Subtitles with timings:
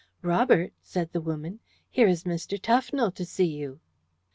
[0.23, 1.59] "Robert," said the woman,
[1.91, 2.59] "here is Mr.
[2.59, 3.79] Tufnell to see you."